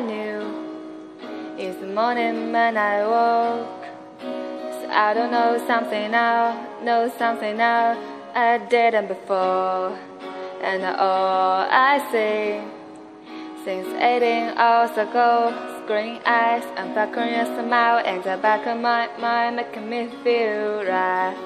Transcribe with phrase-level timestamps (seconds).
[0.00, 0.62] knew
[1.58, 3.84] is the morning when I woke.
[4.20, 7.96] So I don't know something now, know something now
[8.34, 9.98] I didn't before.
[10.62, 12.60] And all I see
[13.64, 15.52] since 18 hours ago,
[15.86, 21.36] green eyes and flickering smile in the back of my mind making me feel right.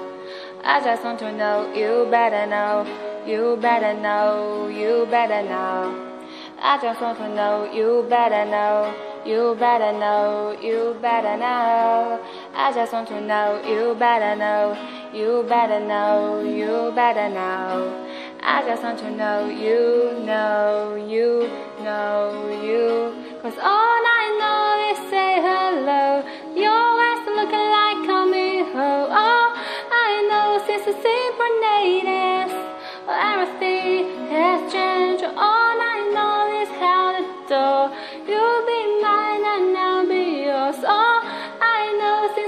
[0.65, 2.87] I just want to know, you better know,
[3.27, 6.16] you better know, you better know.
[6.59, 8.95] I just want to know, you better know,
[9.27, 12.19] you better know, you better know.
[12.55, 14.73] I just want to know, you better know,
[15.13, 18.07] you better know, you better know.
[18.41, 21.51] I just want to know, you know, you
[21.85, 23.37] know, you.
[23.43, 26.25] Cause all I know is say hello.
[26.57, 29.11] You're always looking like coming home.
[29.13, 29.53] All
[29.93, 32.16] I know since the simple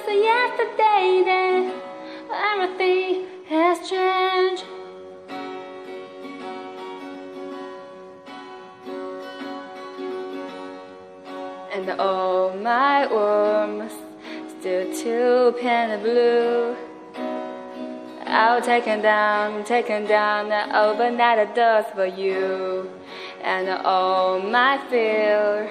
[0.08, 1.72] since yesterday, then
[2.32, 4.64] everything has changed.
[11.72, 13.92] And all my worms
[14.58, 16.76] still too pale blue.
[18.26, 22.90] I'll take it down, take it down, and open that doors for you.
[23.42, 25.70] And all my fear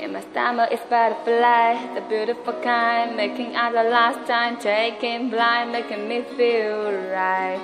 [0.00, 5.72] in my stomach is butterfly, the beautiful kind, making out the last time, taking blind,
[5.72, 7.60] making me feel right.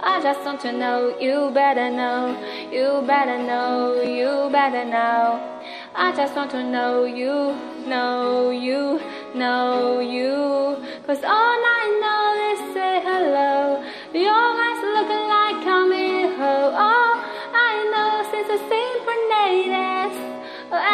[0.00, 2.38] I just want to know, you better know,
[2.70, 5.40] you better know, you better know.
[5.94, 7.54] I just want to know you,
[7.86, 9.00] know you,
[9.34, 10.76] know you.
[11.06, 11.71] Cause all I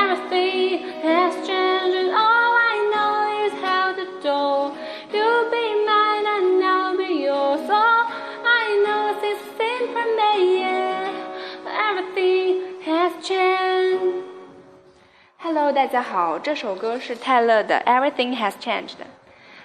[0.09, 1.95] everything has changed.
[1.95, 3.13] And all I know
[3.47, 4.73] is how the door.
[5.13, 7.69] You'll be mine and I'll be yours.
[7.69, 8.05] All
[8.45, 11.13] I know since the simple native,
[11.67, 14.25] everything has changed.
[15.41, 18.89] Hello，大家好，这首歌是泰勒的《Everything Has Changed》。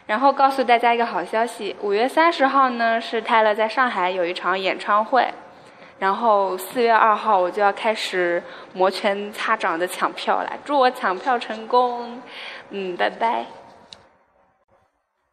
[0.05, 5.25] 然后告诉大家一个好消息，五月三十号呢是泰勒在上海有一场演唱会，
[6.03, 8.43] 然后四月二号我就要开始
[8.73, 12.21] 摩拳擦掌的抢票了，祝我抢票成功。
[12.71, 13.45] 嗯，拜拜。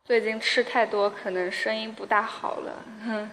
[0.04, 2.72] 最近吃太多，可能声音不大好了。
[3.04, 3.30] 哼。